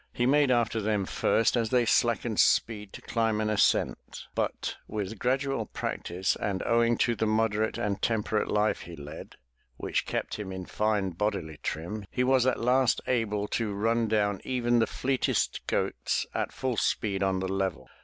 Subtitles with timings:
[0.11, 5.19] He made after them first as they slackened speed to climb an ascent, but with
[5.19, 9.35] gradual practice and owing to the moderate and temperate life he led,
[9.77, 14.41] which kept him in fine bodily trim, he was at last able to rUn down
[14.43, 17.87] even the fleetest goats at full speed on the level.